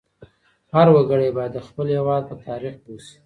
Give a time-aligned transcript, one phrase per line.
[0.73, 3.17] هر وګړی باید د خپل هېواد په تاریخ پوه سي.